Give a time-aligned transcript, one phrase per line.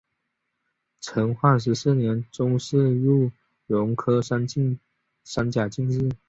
[0.99, 3.31] 成化十四年中式戊
[3.67, 6.09] 戌科三甲进士。